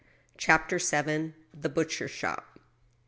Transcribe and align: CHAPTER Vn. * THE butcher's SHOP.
CHAPTER 0.35 0.77
Vn. 0.79 1.33
* 1.45 1.53
THE 1.61 1.69
butcher's 1.69 2.09
SHOP. 2.09 2.57